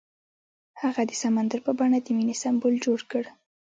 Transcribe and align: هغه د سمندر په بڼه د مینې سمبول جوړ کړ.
هغه 0.81 1.01
د 1.09 1.11
سمندر 1.21 1.59
په 1.67 1.71
بڼه 1.79 1.97
د 2.01 2.07
مینې 2.17 2.35
سمبول 2.43 2.75
جوړ 2.85 2.99
کړ. 3.11 3.23